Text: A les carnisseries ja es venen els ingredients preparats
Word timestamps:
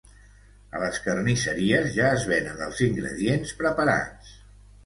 A 0.77 0.79
les 0.83 0.97
carnisseries 1.07 1.91
ja 1.97 2.07
es 2.15 2.25
venen 2.33 2.65
els 2.69 2.81
ingredients 2.89 3.55
preparats 3.63 4.35